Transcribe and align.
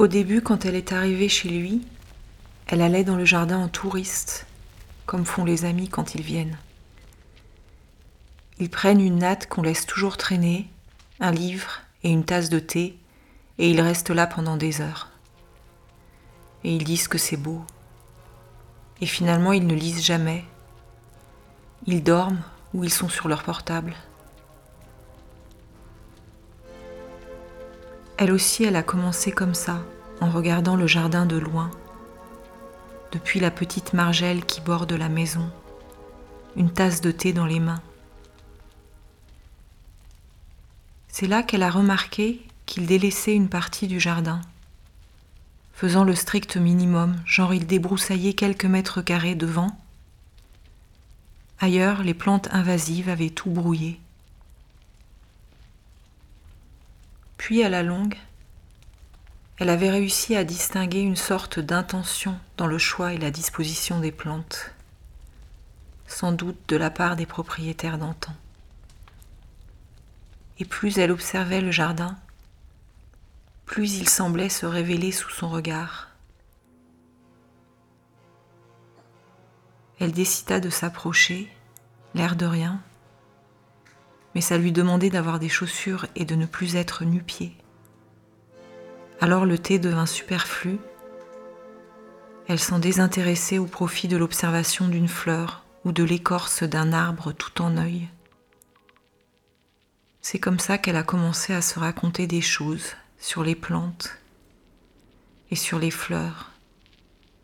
Au 0.00 0.06
début, 0.06 0.40
quand 0.40 0.64
elle 0.64 0.76
est 0.76 0.94
arrivée 0.94 1.28
chez 1.28 1.50
lui, 1.50 1.82
elle 2.68 2.80
allait 2.80 3.04
dans 3.04 3.16
le 3.16 3.26
jardin 3.26 3.58
en 3.58 3.68
touriste, 3.68 4.46
comme 5.04 5.26
font 5.26 5.44
les 5.44 5.66
amis 5.66 5.90
quand 5.90 6.14
ils 6.14 6.22
viennent. 6.22 6.56
Ils 8.58 8.70
prennent 8.70 9.02
une 9.02 9.18
natte 9.18 9.46
qu'on 9.46 9.60
laisse 9.60 9.84
toujours 9.84 10.16
traîner, 10.16 10.70
un 11.20 11.32
livre 11.32 11.82
et 12.02 12.08
une 12.08 12.24
tasse 12.24 12.48
de 12.48 12.60
thé, 12.60 12.96
et 13.58 13.70
ils 13.70 13.82
restent 13.82 14.08
là 14.08 14.26
pendant 14.26 14.56
des 14.56 14.80
heures. 14.80 15.10
Et 16.64 16.74
ils 16.74 16.84
disent 16.84 17.06
que 17.06 17.18
c'est 17.18 17.36
beau. 17.36 17.62
Et 19.02 19.06
finalement, 19.06 19.52
ils 19.52 19.66
ne 19.66 19.74
lisent 19.74 20.02
jamais. 20.02 20.46
Ils 21.84 22.02
dorment 22.02 22.42
ou 22.72 22.84
ils 22.84 22.90
sont 22.90 23.10
sur 23.10 23.28
leur 23.28 23.42
portable. 23.42 23.94
Elle 28.20 28.32
aussi, 28.32 28.64
elle 28.64 28.76
a 28.76 28.82
commencé 28.82 29.32
comme 29.32 29.54
ça, 29.54 29.82
en 30.20 30.30
regardant 30.30 30.76
le 30.76 30.86
jardin 30.86 31.24
de 31.24 31.38
loin, 31.38 31.70
depuis 33.12 33.40
la 33.40 33.50
petite 33.50 33.94
margelle 33.94 34.44
qui 34.44 34.60
borde 34.60 34.92
la 34.92 35.08
maison, 35.08 35.50
une 36.54 36.70
tasse 36.70 37.00
de 37.00 37.12
thé 37.12 37.32
dans 37.32 37.46
les 37.46 37.60
mains. 37.60 37.80
C'est 41.08 41.28
là 41.28 41.42
qu'elle 41.42 41.62
a 41.62 41.70
remarqué 41.70 42.42
qu'il 42.66 42.84
délaissait 42.84 43.34
une 43.34 43.48
partie 43.48 43.86
du 43.86 43.98
jardin, 43.98 44.42
faisant 45.72 46.04
le 46.04 46.14
strict 46.14 46.58
minimum, 46.58 47.16
genre 47.24 47.54
il 47.54 47.66
débroussaillait 47.66 48.34
quelques 48.34 48.66
mètres 48.66 49.00
carrés 49.00 49.34
devant. 49.34 49.74
Ailleurs, 51.58 52.02
les 52.02 52.12
plantes 52.12 52.48
invasives 52.52 53.08
avaient 53.08 53.30
tout 53.30 53.50
brouillé. 53.50 53.98
Puis 57.40 57.64
à 57.64 57.70
la 57.70 57.82
longue, 57.82 58.18
elle 59.56 59.70
avait 59.70 59.88
réussi 59.88 60.36
à 60.36 60.44
distinguer 60.44 61.00
une 61.00 61.16
sorte 61.16 61.58
d'intention 61.58 62.38
dans 62.58 62.66
le 62.66 62.76
choix 62.76 63.14
et 63.14 63.18
la 63.18 63.30
disposition 63.30 63.98
des 63.98 64.12
plantes, 64.12 64.72
sans 66.06 66.32
doute 66.32 66.58
de 66.68 66.76
la 66.76 66.90
part 66.90 67.16
des 67.16 67.24
propriétaires 67.24 67.96
d'antan. 67.96 68.34
Et 70.58 70.66
plus 70.66 70.98
elle 70.98 71.10
observait 71.10 71.62
le 71.62 71.70
jardin, 71.70 72.18
plus 73.64 73.94
il 73.94 74.06
semblait 74.10 74.50
se 74.50 74.66
révéler 74.66 75.10
sous 75.10 75.30
son 75.30 75.48
regard. 75.48 76.10
Elle 79.98 80.12
décida 80.12 80.60
de 80.60 80.68
s'approcher, 80.68 81.50
l'air 82.12 82.36
de 82.36 82.44
rien, 82.44 82.82
mais 84.34 84.40
ça 84.40 84.58
lui 84.58 84.72
demandait 84.72 85.10
d'avoir 85.10 85.38
des 85.38 85.48
chaussures 85.48 86.06
et 86.16 86.24
de 86.24 86.34
ne 86.34 86.46
plus 86.46 86.76
être 86.76 87.04
nu-pied. 87.04 87.56
Alors 89.20 89.44
le 89.44 89.58
thé 89.58 89.78
devint 89.78 90.06
superflu. 90.06 90.78
Elle 92.48 92.58
s'en 92.58 92.78
désintéressait 92.78 93.58
au 93.58 93.66
profit 93.66 94.08
de 94.08 94.16
l'observation 94.16 94.88
d'une 94.88 95.08
fleur 95.08 95.64
ou 95.84 95.92
de 95.92 96.02
l'écorce 96.02 96.62
d'un 96.62 96.92
arbre 96.92 97.32
tout 97.32 97.62
en 97.62 97.76
œil. 97.76 98.08
C'est 100.22 100.38
comme 100.38 100.58
ça 100.58 100.78
qu'elle 100.78 100.96
a 100.96 101.02
commencé 101.02 101.54
à 101.54 101.62
se 101.62 101.78
raconter 101.78 102.26
des 102.26 102.40
choses 102.40 102.94
sur 103.18 103.42
les 103.42 103.54
plantes 103.54 104.18
et 105.50 105.56
sur 105.56 105.78
les 105.78 105.90
fleurs, 105.90 106.50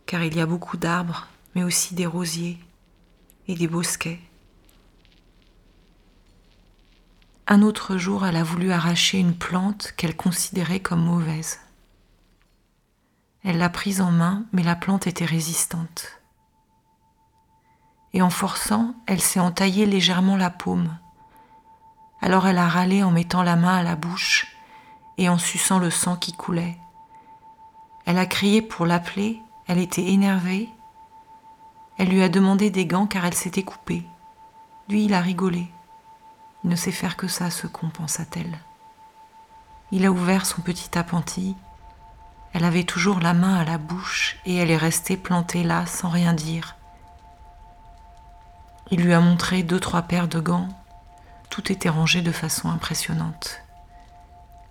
car 0.07 0.23
il 0.23 0.37
y 0.37 0.41
a 0.41 0.47
beaucoup 0.47 0.77
d'arbres, 0.77 1.29
mais 1.55 1.65
aussi 1.65 1.95
des 1.95 2.07
rosiers 2.07 2.59
et 3.49 3.55
des 3.55 3.67
bosquets. 3.67 4.21
Un 7.49 7.63
autre 7.63 7.97
jour, 7.97 8.27
elle 8.27 8.37
a 8.37 8.43
voulu 8.43 8.73
arracher 8.73 9.19
une 9.19 9.35
plante 9.35 9.93
qu'elle 9.97 10.17
considérait 10.17 10.81
comme 10.81 11.05
mauvaise. 11.05 11.61
Elle 13.45 13.59
l'a 13.59 13.69
prise 13.69 14.01
en 14.01 14.11
main, 14.11 14.45
mais 14.53 14.65
la 14.65 14.75
plante 14.75 15.07
était 15.07 15.25
résistante. 15.25 16.21
Et 18.13 18.21
en 18.21 18.31
forçant, 18.31 18.97
elle 19.07 19.21
s'est 19.21 19.39
entaillée 19.39 19.87
légèrement 19.87 20.37
la 20.37 20.51
paume. 20.51 20.99
Alors 22.21 22.49
elle 22.49 22.59
a 22.59 22.67
râlé 22.67 23.05
en 23.05 23.13
mettant 23.13 23.45
la 23.45 23.55
main 23.55 23.77
à 23.77 23.85
la 23.85 23.95
bouche 23.95 24.49
et 25.17 25.29
en 25.29 25.39
suçant 25.39 25.79
le 25.79 25.91
sang 25.91 26.17
qui 26.17 26.33
coulait. 26.33 26.77
Elle 28.07 28.19
a 28.19 28.27
crié 28.27 28.61
pour 28.61 28.87
l'appeler, 28.87 29.41
elle 29.69 29.79
était 29.79 30.07
énervée. 30.07 30.69
Elle 31.99 32.09
lui 32.09 32.23
a 32.25 32.29
demandé 32.29 32.71
des 32.71 32.87
gants 32.87 33.07
car 33.07 33.25
elle 33.25 33.35
s'était 33.35 33.63
coupée. 33.63 34.05
Lui, 34.89 35.05
il 35.05 35.15
a 35.15 35.21
rigolé. 35.21 35.71
Il 36.67 36.71
ne 36.71 36.75
sait 36.75 36.91
faire 36.91 37.17
que 37.17 37.29
ça, 37.29 37.49
ce 37.49 37.69
con, 37.69 37.91
pensa-t-elle. 37.91 38.59
Il 39.93 40.05
a 40.05 40.11
ouvert 40.11 40.45
son 40.45 40.63
petit 40.63 40.99
appentis. 40.99 41.55
Elle 42.53 42.65
avait 42.65 42.83
toujours 42.83 43.21
la 43.21 43.35
main 43.35 43.55
à 43.55 43.65
la 43.65 43.79
bouche 43.79 44.37
et 44.47 44.57
elle 44.57 44.73
est 44.73 44.77
restée 44.77 45.17
plantée 45.17 45.63
là 45.63 45.87
sans 45.87 46.09
rien 46.09 46.33
dire. 46.33 46.75
Il 48.91 49.01
lui 49.01 49.15
a 49.15 49.21
montré 49.21 49.63
deux, 49.63 49.79
trois 49.79 50.03
paires 50.03 50.27
de 50.27 50.41
gants. 50.41 50.69
Tout 51.51 51.71
était 51.71 51.89
rangé 51.89 52.21
de 52.21 52.33
façon 52.33 52.69
impressionnante. 52.69 53.63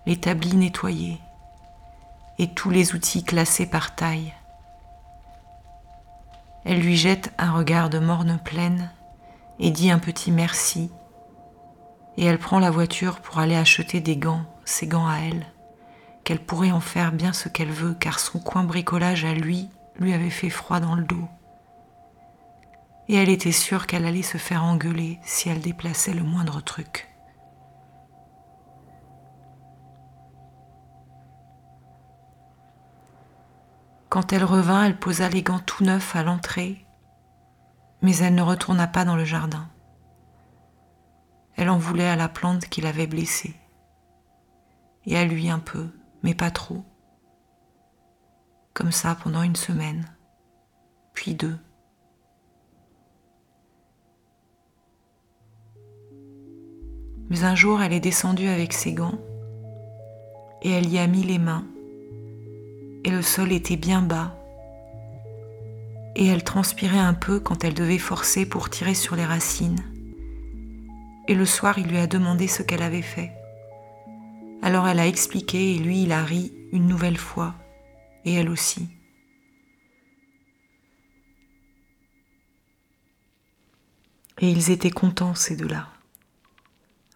L'établi 0.04 0.54
nettoyé 0.54 1.18
et 2.38 2.52
tous 2.52 2.68
les 2.68 2.94
outils 2.94 3.24
classés 3.24 3.64
par 3.64 3.94
taille. 3.94 4.34
Elle 6.66 6.80
lui 6.80 6.98
jette 6.98 7.32
un 7.38 7.52
regard 7.52 7.88
de 7.88 8.00
morne 8.00 8.38
pleine 8.44 8.90
et 9.58 9.70
dit 9.70 9.90
un 9.90 9.98
petit 9.98 10.30
merci 10.30 10.90
et 12.16 12.24
elle 12.24 12.38
prend 12.38 12.58
la 12.58 12.70
voiture 12.70 13.20
pour 13.20 13.38
aller 13.38 13.56
acheter 13.56 14.00
des 14.00 14.16
gants, 14.16 14.44
ses 14.64 14.86
gants 14.86 15.06
à 15.06 15.18
elle, 15.18 15.46
qu'elle 16.24 16.44
pourrait 16.44 16.70
en 16.70 16.80
faire 16.80 17.12
bien 17.12 17.32
ce 17.32 17.48
qu'elle 17.48 17.70
veut 17.70 17.94
car 17.94 18.18
son 18.18 18.38
coin 18.38 18.64
bricolage 18.64 19.24
à 19.24 19.34
lui 19.34 19.68
lui 19.98 20.12
avait 20.12 20.30
fait 20.30 20.50
froid 20.50 20.80
dans 20.80 20.94
le 20.94 21.04
dos. 21.04 21.28
Et 23.08 23.14
elle 23.14 23.28
était 23.28 23.52
sûre 23.52 23.86
qu'elle 23.86 24.04
allait 24.04 24.22
se 24.22 24.38
faire 24.38 24.64
engueuler 24.64 25.18
si 25.22 25.48
elle 25.48 25.60
déplaçait 25.60 26.14
le 26.14 26.22
moindre 26.22 26.60
truc. 26.60 27.08
Quand 34.08 34.32
elle 34.32 34.44
revint, 34.44 34.84
elle 34.84 34.98
posa 34.98 35.28
les 35.28 35.42
gants 35.42 35.60
tout 35.60 35.84
neufs 35.84 36.16
à 36.16 36.22
l'entrée, 36.22 36.86
mais 38.02 38.16
elle 38.16 38.34
ne 38.34 38.42
retourna 38.42 38.86
pas 38.86 39.04
dans 39.04 39.16
le 39.16 39.24
jardin. 39.24 39.68
Elle 41.56 41.70
en 41.70 41.78
voulait 41.78 42.08
à 42.08 42.16
la 42.16 42.28
plante 42.28 42.66
qui 42.66 42.82
l'avait 42.82 43.06
blessée. 43.06 43.54
Et 45.06 45.16
à 45.16 45.24
lui 45.24 45.48
un 45.48 45.58
peu, 45.58 45.88
mais 46.22 46.34
pas 46.34 46.50
trop. 46.50 46.84
Comme 48.74 48.92
ça 48.92 49.14
pendant 49.14 49.42
une 49.42 49.56
semaine, 49.56 50.04
puis 51.14 51.34
deux. 51.34 51.56
Mais 57.30 57.44
un 57.44 57.54
jour, 57.54 57.80
elle 57.80 57.94
est 57.94 58.00
descendue 58.00 58.48
avec 58.48 58.72
ses 58.72 58.92
gants 58.92 59.18
et 60.62 60.70
elle 60.70 60.88
y 60.88 60.98
a 60.98 61.06
mis 61.06 61.22
les 61.22 61.38
mains. 61.38 61.66
Et 63.04 63.10
le 63.10 63.22
sol 63.22 63.50
était 63.52 63.76
bien 63.76 64.02
bas. 64.02 64.36
Et 66.16 66.26
elle 66.26 66.44
transpirait 66.44 66.98
un 66.98 67.14
peu 67.14 67.40
quand 67.40 67.64
elle 67.64 67.74
devait 67.74 67.98
forcer 67.98 68.46
pour 68.46 68.68
tirer 68.68 68.94
sur 68.94 69.16
les 69.16 69.24
racines 69.24 69.82
et 71.28 71.34
le 71.34 71.46
soir 71.46 71.78
il 71.78 71.88
lui 71.88 71.98
a 71.98 72.06
demandé 72.06 72.46
ce 72.46 72.62
qu'elle 72.62 72.82
avait 72.82 73.02
fait. 73.02 73.32
Alors 74.62 74.88
elle 74.88 75.00
a 75.00 75.06
expliqué 75.06 75.74
et 75.74 75.78
lui 75.78 76.02
il 76.02 76.12
a 76.12 76.24
ri 76.24 76.52
une 76.72 76.86
nouvelle 76.86 77.18
fois, 77.18 77.54
et 78.24 78.34
elle 78.34 78.48
aussi. 78.48 78.88
Et 84.40 84.50
ils 84.50 84.70
étaient 84.70 84.90
contents 84.90 85.34
ces 85.34 85.56
deux-là. 85.56 85.88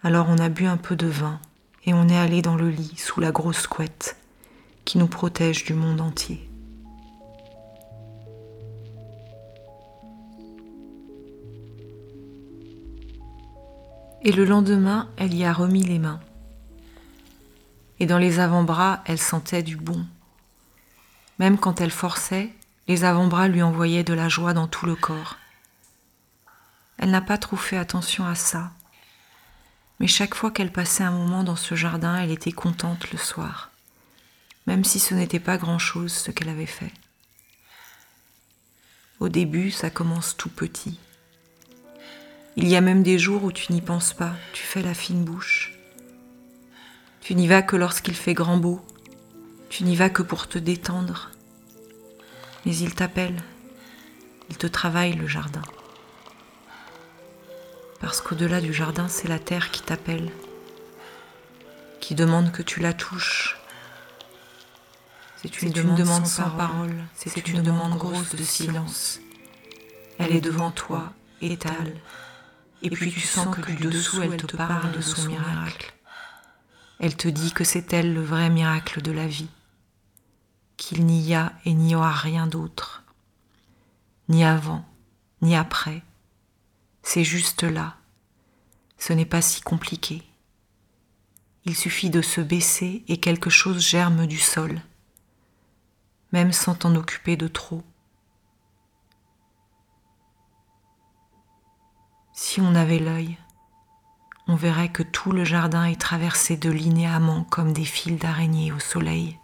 Alors 0.02 0.26
on 0.28 0.38
a 0.38 0.48
bu 0.48 0.66
un 0.66 0.78
peu 0.78 0.96
de 0.96 1.06
vin 1.06 1.40
et 1.84 1.92
on 1.92 2.08
est 2.08 2.16
allé 2.16 2.40
dans 2.42 2.56
le 2.56 2.70
lit 2.70 2.94
sous 2.96 3.20
la 3.20 3.30
grosse 3.30 3.66
couette 3.66 4.16
qui 4.84 4.98
nous 4.98 5.06
protège 5.06 5.64
du 5.64 5.74
monde 5.74 6.00
entier. 6.00 6.49
Et 14.22 14.32
le 14.32 14.44
lendemain, 14.44 15.08
elle 15.16 15.34
y 15.34 15.44
a 15.44 15.52
remis 15.52 15.82
les 15.82 15.98
mains. 15.98 16.20
Et 18.00 18.06
dans 18.06 18.18
les 18.18 18.38
avant-bras, 18.38 19.02
elle 19.06 19.18
sentait 19.18 19.62
du 19.62 19.76
bon. 19.76 20.04
Même 21.38 21.58
quand 21.58 21.80
elle 21.80 21.90
forçait, 21.90 22.50
les 22.86 23.04
avant-bras 23.04 23.48
lui 23.48 23.62
envoyaient 23.62 24.04
de 24.04 24.12
la 24.12 24.28
joie 24.28 24.52
dans 24.52 24.68
tout 24.68 24.84
le 24.84 24.94
corps. 24.94 25.36
Elle 26.98 27.10
n'a 27.10 27.22
pas 27.22 27.38
trop 27.38 27.56
fait 27.56 27.78
attention 27.78 28.26
à 28.26 28.34
ça. 28.34 28.72
Mais 30.00 30.06
chaque 30.06 30.34
fois 30.34 30.50
qu'elle 30.50 30.72
passait 30.72 31.04
un 31.04 31.10
moment 31.10 31.42
dans 31.42 31.56
ce 31.56 31.74
jardin, 31.74 32.16
elle 32.16 32.30
était 32.30 32.52
contente 32.52 33.10
le 33.12 33.18
soir, 33.18 33.70
même 34.66 34.84
si 34.84 34.98
ce 34.98 35.14
n'était 35.14 35.40
pas 35.40 35.56
grand-chose 35.56 36.12
ce 36.12 36.30
qu'elle 36.30 36.48
avait 36.48 36.66
fait. 36.66 36.92
Au 39.18 39.28
début, 39.28 39.70
ça 39.70 39.88
commence 39.88 40.36
tout 40.36 40.48
petit. 40.48 40.98
Il 42.56 42.68
y 42.68 42.76
a 42.76 42.80
même 42.80 43.02
des 43.02 43.18
jours 43.18 43.44
où 43.44 43.52
tu 43.52 43.72
n'y 43.72 43.80
penses 43.80 44.12
pas, 44.12 44.32
tu 44.52 44.62
fais 44.62 44.82
la 44.82 44.94
fine 44.94 45.24
bouche. 45.24 45.78
Tu 47.20 47.34
n'y 47.34 47.46
vas 47.46 47.62
que 47.62 47.76
lorsqu'il 47.76 48.14
fait 48.14 48.34
grand 48.34 48.56
beau, 48.56 48.80
tu 49.68 49.84
n'y 49.84 49.94
vas 49.94 50.10
que 50.10 50.22
pour 50.22 50.48
te 50.48 50.58
détendre. 50.58 51.30
Mais 52.66 52.76
il 52.76 52.94
t'appelle, 52.94 53.36
il 54.48 54.56
te 54.56 54.66
travaille 54.66 55.14
le 55.14 55.28
jardin. 55.28 55.62
Parce 58.00 58.20
qu'au-delà 58.20 58.60
du 58.60 58.72
jardin, 58.72 59.08
c'est 59.08 59.28
la 59.28 59.38
terre 59.38 59.70
qui 59.70 59.82
t'appelle, 59.82 60.30
qui 62.00 62.14
demande 62.14 62.50
que 62.50 62.62
tu 62.62 62.80
la 62.80 62.92
touches. 62.92 63.58
C'est 65.42 65.62
une, 65.62 65.70
demande, 65.72 66.26
sans, 66.26 66.50
parole, 66.50 66.94
c'est 67.14 67.48
une, 67.48 67.62
demande 67.62 67.96
grosse 67.96 68.34
de 68.34 68.42
silence. 68.42 69.20
Elle 70.18 70.36
est 70.36 70.42
devant 70.42 70.70
toi, 70.70 71.14
étale, 71.40 71.94
et 72.82 72.90
puis 72.90 73.12
tu 73.12 73.20
sens 73.20 73.54
que 73.54 73.72
du 73.72 73.86
dessous 73.86 74.22
elle 74.22 74.36
te 74.36 74.56
parle 74.56 74.92
de 74.92 75.00
son 75.00 75.28
miracle. 75.28 75.92
Elle 76.98 77.16
te 77.16 77.28
dit 77.28 77.52
que 77.52 77.64
c'est 77.64 77.92
elle 77.92 78.14
le 78.14 78.22
vrai 78.22 78.50
miracle 78.50 79.00
de 79.02 79.12
la 79.12 79.26
vie, 79.26 79.48
qu'il 80.76 81.06
n'y 81.06 81.34
a 81.34 81.52
et 81.64 81.72
n'y 81.72 81.94
aura 81.94 82.12
rien 82.12 82.46
d'autre, 82.46 83.04
ni 84.28 84.44
avant, 84.44 84.84
ni 85.42 85.56
après, 85.56 86.02
c'est 87.02 87.24
juste 87.24 87.62
là. 87.62 87.96
Ce 88.98 89.12
n'est 89.12 89.24
pas 89.24 89.40
si 89.40 89.62
compliqué. 89.62 90.22
Il 91.64 91.76
suffit 91.76 92.10
de 92.10 92.22
se 92.22 92.40
baisser 92.40 93.02
et 93.08 93.18
quelque 93.18 93.50
chose 93.50 93.86
germe 93.86 94.26
du 94.26 94.38
sol, 94.38 94.80
même 96.32 96.52
sans 96.52 96.74
t'en 96.74 96.94
occuper 96.94 97.36
de 97.36 97.48
trop. 97.48 97.82
Si 102.42 102.58
on 102.58 102.74
avait 102.74 102.98
l'œil, 102.98 103.36
on 104.48 104.56
verrait 104.56 104.88
que 104.88 105.02
tout 105.02 105.30
le 105.30 105.44
jardin 105.44 105.84
est 105.84 106.00
traversé 106.00 106.56
de 106.56 106.70
linéaments 106.70 107.44
comme 107.44 107.74
des 107.74 107.84
fils 107.84 108.18
d'araignées 108.18 108.72
au 108.72 108.78
soleil. 108.78 109.38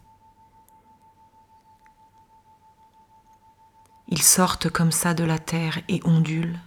Ils 4.08 4.22
sortent 4.22 4.70
comme 4.70 4.92
ça 4.92 5.12
de 5.12 5.24
la 5.24 5.38
terre 5.38 5.78
et 5.88 6.00
ondulent, 6.04 6.58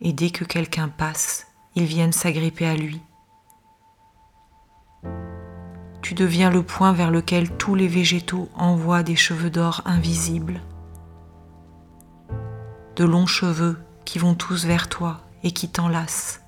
et 0.00 0.12
dès 0.12 0.30
que 0.30 0.44
quelqu'un 0.44 0.88
passe, 0.88 1.46
ils 1.76 1.86
viennent 1.86 2.12
s'agripper 2.12 2.66
à 2.66 2.74
lui. 2.74 3.00
Tu 6.02 6.14
deviens 6.14 6.50
le 6.50 6.64
point 6.64 6.92
vers 6.92 7.12
lequel 7.12 7.56
tous 7.56 7.76
les 7.76 7.88
végétaux 7.88 8.48
envoient 8.56 9.04
des 9.04 9.16
cheveux 9.16 9.50
d'or 9.50 9.80
invisibles, 9.84 10.60
de 12.96 13.04
longs 13.04 13.26
cheveux 13.26 13.78
qui 14.08 14.18
vont 14.18 14.34
tous 14.34 14.64
vers 14.64 14.88
toi 14.88 15.20
et 15.42 15.50
qui 15.50 15.68
t'enlacent. 15.68 16.40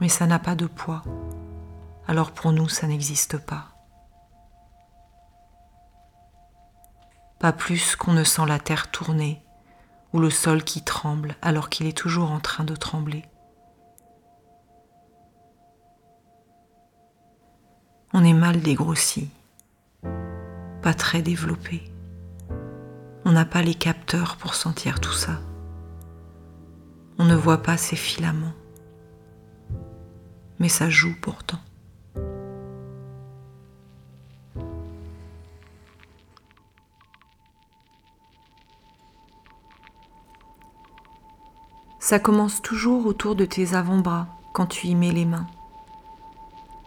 Mais 0.00 0.08
ça 0.08 0.28
n'a 0.28 0.38
pas 0.38 0.54
de 0.54 0.66
poids, 0.66 1.02
alors 2.06 2.30
pour 2.30 2.52
nous 2.52 2.68
ça 2.68 2.86
n'existe 2.86 3.38
pas. 3.38 3.64
Pas 7.40 7.52
plus 7.52 7.96
qu'on 7.96 8.12
ne 8.12 8.22
sent 8.22 8.46
la 8.46 8.60
terre 8.60 8.88
tourner 8.92 9.42
ou 10.12 10.20
le 10.20 10.30
sol 10.30 10.62
qui 10.62 10.84
tremble 10.84 11.34
alors 11.42 11.70
qu'il 11.70 11.88
est 11.88 11.96
toujours 11.96 12.30
en 12.30 12.38
train 12.38 12.62
de 12.62 12.76
trembler. 12.76 13.24
On 18.12 18.22
est 18.22 18.32
mal 18.32 18.60
dégrossi, 18.60 19.28
pas 20.82 20.94
très 20.94 21.20
développé. 21.20 21.82
On 23.28 23.32
n'a 23.32 23.44
pas 23.44 23.60
les 23.60 23.74
capteurs 23.74 24.36
pour 24.36 24.54
sentir 24.54 25.00
tout 25.00 25.12
ça. 25.12 25.32
On 27.18 27.26
ne 27.26 27.34
voit 27.34 27.58
pas 27.58 27.76
ces 27.76 27.94
filaments. 27.94 28.54
Mais 30.58 30.70
ça 30.70 30.88
joue 30.88 31.14
pourtant. 31.20 31.58
Ça 42.00 42.18
commence 42.18 42.62
toujours 42.62 43.04
autour 43.04 43.34
de 43.34 43.44
tes 43.44 43.74
avant-bras 43.74 44.26
quand 44.54 44.64
tu 44.64 44.86
y 44.86 44.94
mets 44.94 45.12
les 45.12 45.26
mains. 45.26 45.48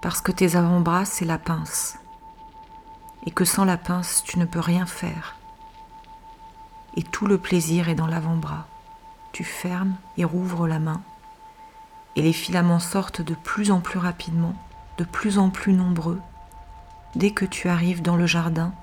Parce 0.01 0.21
que 0.21 0.31
tes 0.31 0.55
avant-bras, 0.55 1.05
c'est 1.05 1.25
la 1.25 1.37
pince. 1.37 1.99
Et 3.27 3.29
que 3.29 3.45
sans 3.45 3.63
la 3.63 3.77
pince, 3.77 4.23
tu 4.25 4.39
ne 4.39 4.45
peux 4.45 4.59
rien 4.59 4.87
faire. 4.87 5.35
Et 6.95 7.03
tout 7.03 7.27
le 7.27 7.37
plaisir 7.37 7.89
est 7.89 7.95
dans 7.95 8.07
l'avant-bras. 8.07 8.67
Tu 9.31 9.43
fermes 9.43 9.95
et 10.17 10.25
rouvres 10.25 10.67
la 10.67 10.79
main. 10.79 11.01
Et 12.15 12.21
les 12.21 12.33
filaments 12.33 12.79
sortent 12.79 13.21
de 13.21 13.33
plus 13.33 13.71
en 13.71 13.79
plus 13.79 13.99
rapidement, 13.99 14.55
de 14.97 15.03
plus 15.03 15.37
en 15.37 15.49
plus 15.49 15.73
nombreux, 15.73 16.19
dès 17.15 17.31
que 17.31 17.45
tu 17.45 17.69
arrives 17.69 18.01
dans 18.01 18.17
le 18.17 18.25
jardin. 18.25 18.73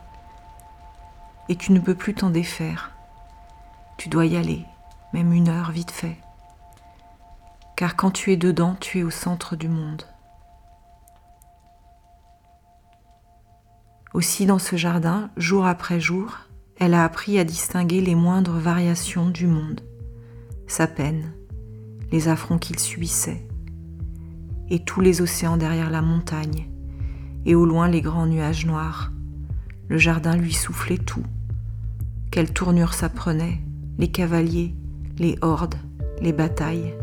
Et 1.48 1.56
tu 1.56 1.72
ne 1.72 1.80
peux 1.80 1.94
plus 1.94 2.14
t'en 2.14 2.30
défaire. 2.30 2.92
Tu 3.98 4.08
dois 4.08 4.26
y 4.26 4.36
aller, 4.36 4.64
même 5.12 5.32
une 5.32 5.48
heure 5.48 5.70
vite 5.70 5.90
fait 5.90 6.18
car 7.78 7.94
quand 7.94 8.10
tu 8.10 8.32
es 8.32 8.36
dedans, 8.36 8.74
tu 8.80 8.98
es 8.98 9.02
au 9.04 9.10
centre 9.10 9.54
du 9.54 9.68
monde. 9.68 10.02
Aussi 14.12 14.46
dans 14.46 14.58
ce 14.58 14.74
jardin, 14.74 15.30
jour 15.36 15.64
après 15.64 16.00
jour, 16.00 16.38
elle 16.78 16.94
a 16.94 17.04
appris 17.04 17.38
à 17.38 17.44
distinguer 17.44 18.00
les 18.00 18.14
moindres 18.14 18.58
variations 18.58 19.30
du 19.30 19.46
monde, 19.46 19.80
sa 20.66 20.86
peine, 20.86 21.32
les 22.12 22.28
affronts 22.28 22.58
qu'il 22.58 22.78
subissait, 22.78 23.46
et 24.70 24.84
tous 24.84 25.00
les 25.00 25.20
océans 25.20 25.56
derrière 25.56 25.90
la 25.90 26.02
montagne, 26.02 26.68
et 27.44 27.54
au 27.54 27.66
loin 27.66 27.88
les 27.88 28.00
grands 28.00 28.26
nuages 28.26 28.66
noirs. 28.66 29.12
Le 29.88 29.98
jardin 29.98 30.36
lui 30.36 30.52
soufflait 30.52 30.98
tout. 30.98 31.24
Quelle 32.30 32.52
tournure 32.52 32.94
ça 32.94 33.10
les 33.98 34.08
cavaliers, 34.08 34.74
les 35.18 35.36
hordes, 35.40 35.76
les 36.20 36.32
batailles 36.32 36.94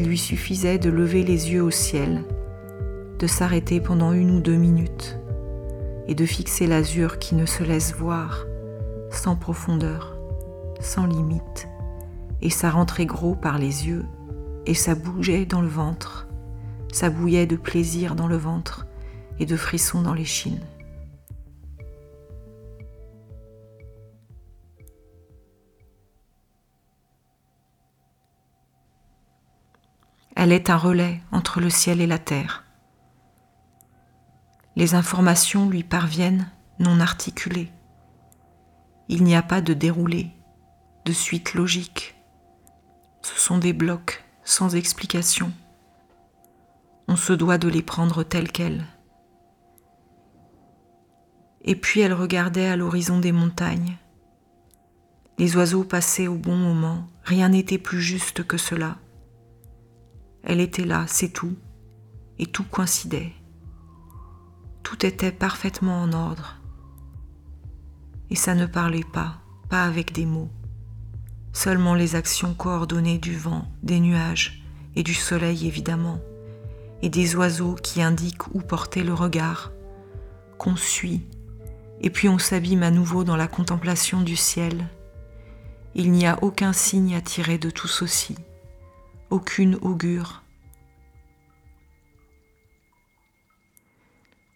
il 0.00 0.06
lui 0.06 0.18
suffisait 0.18 0.78
de 0.78 0.90
lever 0.90 1.24
les 1.24 1.50
yeux 1.50 1.62
au 1.62 1.72
ciel, 1.72 2.22
de 3.18 3.26
s'arrêter 3.26 3.80
pendant 3.80 4.12
une 4.12 4.30
ou 4.30 4.40
deux 4.40 4.56
minutes 4.56 5.18
et 6.06 6.14
de 6.14 6.24
fixer 6.24 6.68
l'azur 6.68 7.18
qui 7.18 7.34
ne 7.34 7.46
se 7.46 7.64
laisse 7.64 7.94
voir, 7.94 8.46
sans 9.10 9.36
profondeur, 9.36 10.16
sans 10.80 11.06
limite, 11.06 11.68
et 12.40 12.50
ça 12.50 12.70
rentrait 12.70 13.06
gros 13.06 13.34
par 13.34 13.58
les 13.58 13.86
yeux, 13.86 14.04
et 14.66 14.74
ça 14.74 14.94
bougeait 14.94 15.46
dans 15.46 15.60
le 15.60 15.68
ventre, 15.68 16.28
ça 16.92 17.10
bouillait 17.10 17.46
de 17.46 17.56
plaisir 17.56 18.14
dans 18.14 18.26
le 18.28 18.36
ventre 18.36 18.86
et 19.38 19.46
de 19.46 19.56
frissons 19.56 20.02
dans 20.02 20.14
les 20.14 20.24
chines. 20.24 20.60
Elle 30.40 30.52
est 30.52 30.70
un 30.70 30.76
relais 30.76 31.20
entre 31.32 31.60
le 31.60 31.68
ciel 31.68 32.00
et 32.00 32.06
la 32.06 32.18
terre. 32.18 32.64
Les 34.76 34.94
informations 34.94 35.68
lui 35.68 35.82
parviennent 35.82 36.48
non 36.78 37.00
articulées. 37.00 37.72
Il 39.08 39.24
n'y 39.24 39.34
a 39.34 39.42
pas 39.42 39.62
de 39.62 39.72
déroulé, 39.72 40.30
de 41.06 41.12
suite 41.12 41.54
logique. 41.54 42.14
Ce 43.22 43.40
sont 43.40 43.56
des 43.56 43.72
blocs 43.72 44.22
sans 44.44 44.74
explication. 44.74 45.50
On 47.08 47.16
se 47.16 47.32
doit 47.32 47.56
de 47.56 47.68
les 47.68 47.82
prendre 47.82 48.22
tels 48.22 48.52
quels. 48.52 48.84
Et 51.62 51.74
puis 51.74 52.00
elle 52.00 52.12
regardait 52.12 52.68
à 52.68 52.76
l'horizon 52.76 53.18
des 53.18 53.32
montagnes. 53.32 53.96
Les 55.38 55.56
oiseaux 55.56 55.84
passaient 55.84 56.28
au 56.28 56.34
bon 56.34 56.56
moment, 56.56 57.06
rien 57.24 57.48
n'était 57.48 57.78
plus 57.78 58.02
juste 58.02 58.46
que 58.46 58.58
cela. 58.58 58.98
Elle 60.42 60.60
était 60.60 60.84
là, 60.84 61.04
c'est 61.06 61.30
tout, 61.30 61.56
et 62.38 62.46
tout 62.46 62.64
coïncidait. 62.64 63.32
Tout 64.82 65.06
était 65.06 65.32
parfaitement 65.32 66.02
en 66.02 66.12
ordre. 66.12 66.57
Et 68.30 68.36
ça 68.36 68.54
ne 68.54 68.66
parlait 68.66 69.06
pas, 69.12 69.38
pas 69.68 69.84
avec 69.84 70.12
des 70.12 70.26
mots, 70.26 70.50
seulement 71.52 71.94
les 71.94 72.14
actions 72.14 72.54
coordonnées 72.54 73.18
du 73.18 73.36
vent, 73.36 73.66
des 73.82 74.00
nuages 74.00 74.62
et 74.96 75.02
du 75.02 75.14
soleil 75.14 75.66
évidemment, 75.66 76.20
et 77.02 77.08
des 77.08 77.36
oiseaux 77.36 77.74
qui 77.74 78.02
indiquent 78.02 78.54
où 78.54 78.60
porter 78.60 79.02
le 79.02 79.14
regard, 79.14 79.72
qu'on 80.58 80.76
suit, 80.76 81.26
et 82.00 82.10
puis 82.10 82.28
on 82.28 82.38
s'abîme 82.38 82.82
à 82.82 82.90
nouveau 82.90 83.24
dans 83.24 83.36
la 83.36 83.48
contemplation 83.48 84.20
du 84.20 84.36
ciel. 84.36 84.88
Il 85.94 86.12
n'y 86.12 86.26
a 86.26 86.42
aucun 86.42 86.72
signe 86.72 87.14
à 87.14 87.20
tirer 87.20 87.58
de 87.58 87.70
tout 87.70 87.88
ceci 87.88 88.36
aucune 89.30 89.76
augure. 89.76 90.42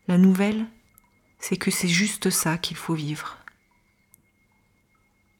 La 0.09 0.19
nouvelle, 0.19 0.67
c'est 1.38 1.57
que 1.57 1.71
c'est 1.71 1.88
juste 1.88 2.31
ça 2.31 2.59
qu'il 2.59 2.76
faut 2.76 2.95
vivre. 2.95 3.38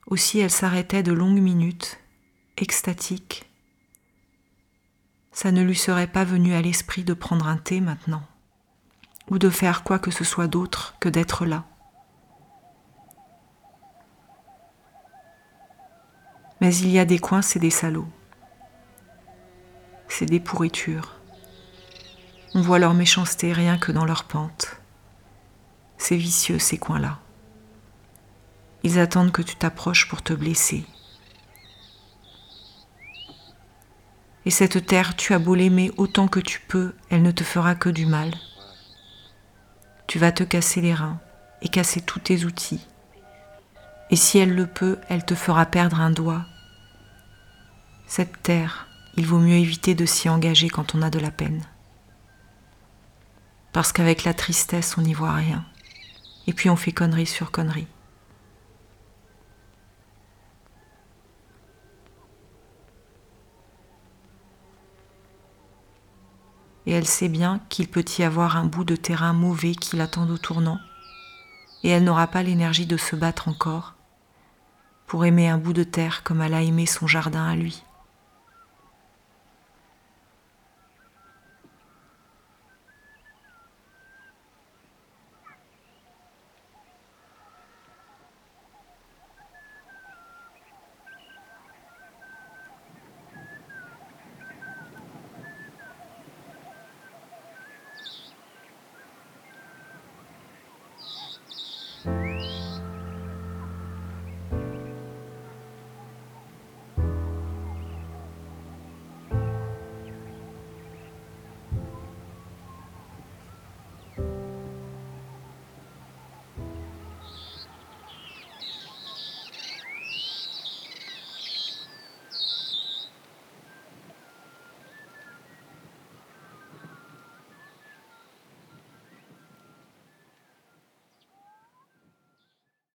Aussi 0.07 0.41
elle 0.41 0.51
s'arrêtait 0.51 1.03
de 1.03 1.13
longues 1.13 1.41
minutes, 1.41 1.99
extatique. 2.57 3.49
Ça 5.33 5.53
ne 5.53 5.63
lui 5.63 5.77
serait 5.77 6.07
pas 6.07 6.25
venu 6.25 6.55
à 6.55 6.63
l'esprit 6.63 7.05
de 7.05 7.15
prendre 7.15 7.49
un 7.49 7.57
thé 7.57 7.81
maintenant, 7.81 8.23
ou 9.31 9.39
de 9.39 9.49
faire 9.49 9.83
quoi 9.83 9.99
que 9.99 10.11
ce 10.11 10.25
soit 10.25 10.49
d'autre 10.49 10.95
que 11.01 11.09
d'être 11.09 11.47
là. 11.47 11.65
Mais 16.61 16.77
il 16.77 16.91
y 16.91 16.99
a 16.99 17.05
des 17.05 17.19
coins, 17.19 17.43
c'est 17.43 17.59
des 17.59 17.71
salauds. 17.71 18.09
C'est 20.09 20.27
des 20.27 20.41
pourritures. 20.41 21.17
On 22.55 22.61
voit 22.61 22.79
leur 22.79 22.93
méchanceté 22.93 23.53
rien 23.53 23.79
que 23.79 23.93
dans 23.93 24.05
leur 24.05 24.25
pente. 24.25 24.77
C'est 25.97 26.17
vicieux 26.17 26.59
ces 26.59 26.77
coins-là. 26.77 27.22
Ils 28.83 28.99
attendent 28.99 29.33
que 29.33 29.43
tu 29.43 29.57
t'approches 29.57 30.09
pour 30.09 30.23
te 30.23 30.33
blesser. 30.33 30.85
Et 34.45 34.51
cette 34.51 34.87
terre, 34.87 35.15
tu 35.15 35.35
as 35.35 35.39
beau 35.39 35.55
l'aimer 35.55 35.93
autant 35.97 36.27
que 36.27 36.41
tu 36.41 36.61
peux, 36.61 36.95
elle 37.11 37.23
ne 37.23 37.31
te 37.31 37.45
fera 37.45 37.75
que 37.75 37.89
du 37.89 38.07
mal. 38.07 38.33
Tu 40.09 40.19
vas 40.19 40.33
te 40.33 40.43
casser 40.43 40.81
les 40.81 40.95
reins 40.95 41.21
et 41.61 41.69
casser 41.69 42.01
tous 42.01 42.19
tes 42.19 42.45
outils. 42.45 42.87
Et 44.11 44.17
si 44.17 44.39
elle 44.39 44.55
le 44.55 44.67
peut, 44.67 44.99
elle 45.09 45.25
te 45.25 45.35
fera 45.35 45.65
perdre 45.65 46.01
un 46.01 46.11
doigt 46.11 46.45
cette 48.15 48.43
terre, 48.43 48.89
il 49.17 49.25
vaut 49.25 49.39
mieux 49.39 49.57
éviter 49.57 49.95
de 49.95 50.05
s'y 50.05 50.29
engager 50.29 50.69
quand 50.69 50.95
on 50.95 51.01
a 51.01 51.09
de 51.09 51.19
la 51.19 51.31
peine. 51.31 51.62
Parce 53.73 53.91
qu'avec 53.91 54.25
la 54.25 54.35
tristesse, 54.35 54.99
on 54.99 55.01
n'y 55.01 55.15
voit 55.15 55.33
rien. 55.33 55.65
Et 56.47 56.53
puis 56.53 56.69
on 56.69 56.77
fait 56.77 56.93
connerie 56.93 57.25
sur 57.25 57.51
connerie. 57.51 57.87
Et 66.87 66.93
elle 66.93 67.07
sait 67.07 67.29
bien 67.29 67.61
qu'il 67.69 67.89
peut 67.89 68.05
y 68.19 68.23
avoir 68.23 68.57
un 68.57 68.65
bout 68.65 68.85
de 68.85 68.97
terrain 68.97 69.33
mauvais 69.33 69.75
qui 69.75 69.97
l'attend 69.97 70.29
au 70.29 70.39
tournant, 70.39 70.81
et 71.85 71.91
elle 71.91 72.05
n'aura 72.05 72.27
pas 72.27 72.43
l'énergie 72.43 72.87
de 72.87 72.97
se 72.97 73.17
battre 73.17 73.49
encore 73.49 73.95
pour 75.07 75.25
aimer 75.27 75.49
un 75.49 75.59
bout 75.59 75.75
de 75.75 75.85
terre 75.85 76.23
comme 76.23 76.41
elle 76.41 76.55
a 76.55 76.62
aimé 76.62 76.87
son 76.87 77.07
jardin 77.07 77.45
à 77.45 77.55
lui. 77.55 77.85